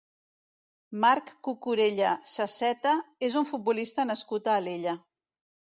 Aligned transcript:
Marc 1.03 1.33
Cucurella 1.49 2.15
Saseta 2.33 2.97
és 3.29 3.39
un 3.43 3.49
futbolista 3.53 4.11
nascut 4.13 4.53
a 4.55 4.59
Alella. 4.65 5.01